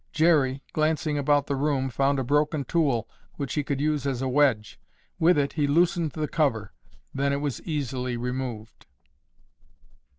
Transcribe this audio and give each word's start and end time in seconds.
Jerry, 0.11 0.63
glancing 0.73 1.19
about 1.19 1.45
the 1.45 1.55
room, 1.55 1.91
found 1.91 2.17
a 2.17 2.23
broken 2.23 2.63
tool 2.63 3.07
which 3.35 3.53
he 3.53 3.63
could 3.63 3.79
use 3.79 4.07
as 4.07 4.19
a 4.23 4.27
wedge. 4.27 4.79
With 5.19 5.37
it 5.37 5.53
he 5.53 5.67
loosened 5.67 6.13
the 6.13 6.27
cover. 6.27 6.73
Then 7.13 7.31
it 7.31 7.39
was 7.39 7.61
easily 7.65 8.17
removed. 8.17 8.87